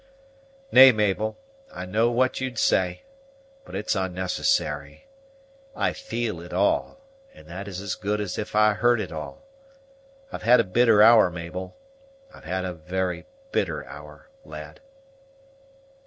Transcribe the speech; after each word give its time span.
Nay, 0.71 0.91
Mabel, 0.91 1.37
I 1.71 1.85
know 1.85 2.09
what 2.09 2.41
you'd 2.41 2.57
say, 2.57 3.03
but 3.63 3.75
it's 3.75 3.93
unnecessary; 3.93 5.05
I 5.75 5.93
feel 5.93 6.39
it 6.41 6.51
all, 6.51 6.99
and 7.35 7.45
that 7.47 7.67
is 7.67 7.79
as 7.79 7.93
good 7.93 8.19
as 8.19 8.39
if 8.39 8.55
I 8.55 8.73
heard 8.73 8.99
it 8.99 9.11
all. 9.11 9.43
I've 10.31 10.41
had 10.41 10.59
a 10.59 10.63
bitter 10.63 11.03
hour, 11.03 11.29
Mabel. 11.29 11.77
I've 12.33 12.45
had 12.45 12.65
a 12.65 12.73
very 12.73 13.27
bitter 13.51 13.85
hour, 13.85 14.27
lad." 14.43 14.79